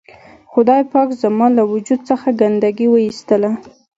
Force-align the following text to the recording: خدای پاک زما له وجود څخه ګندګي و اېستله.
خدای 0.51 0.81
پاک 0.91 1.09
زما 1.21 1.47
له 1.57 1.63
وجود 1.73 1.99
څخه 2.09 2.27
ګندګي 2.39 2.87
و 2.89 2.95
اېستله. 3.05 3.51